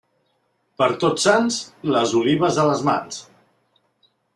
[0.83, 1.59] Per Tots Sants,
[1.97, 3.25] les olives a les mans.